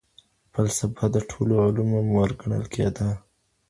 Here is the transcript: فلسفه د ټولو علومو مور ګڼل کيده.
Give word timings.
فلسفه 0.53 1.05
د 1.15 1.17
ټولو 1.29 1.53
علومو 1.65 1.99
مور 2.11 2.29
ګڼل 2.41 2.63
کيده. 2.73 3.09